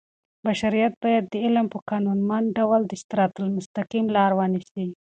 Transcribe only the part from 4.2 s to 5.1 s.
ونیسي.